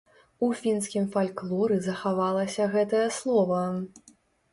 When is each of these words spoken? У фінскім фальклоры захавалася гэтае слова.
У 0.45 0.47
фінскім 0.61 1.03
фальклоры 1.15 1.77
захавалася 1.87 2.63
гэтае 2.77 3.03
слова. 3.19 3.61